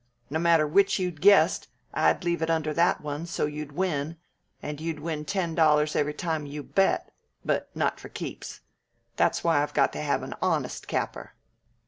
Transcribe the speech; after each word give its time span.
No 0.31 0.39
matter 0.39 0.65
which 0.65 0.97
you 0.97 1.11
guessed, 1.11 1.67
I'd 1.93 2.23
leave 2.23 2.41
it 2.41 2.49
under 2.49 2.73
that 2.73 3.01
one, 3.01 3.27
so'd 3.27 3.53
you'd 3.53 3.73
win, 3.73 4.17
and 4.59 4.81
you'd 4.81 4.99
win 4.99 5.25
ten 5.25 5.53
dollars 5.53 5.95
every 5.95 6.15
time 6.15 6.47
you 6.47 6.63
bet 6.63 7.11
but 7.45 7.69
not 7.75 7.99
for 7.99 8.09
keeps. 8.09 8.61
That's 9.15 9.43
why 9.43 9.61
I've 9.61 9.75
got 9.75 9.93
to 9.93 10.01
have 10.01 10.23
an 10.23 10.33
honest 10.41 10.87
capper." 10.87 11.35